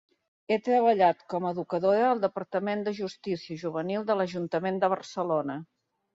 [0.53, 5.61] Ha treballat com a educadora al Departament de Justícia Juvenil de l'Ajuntament de Barcelona.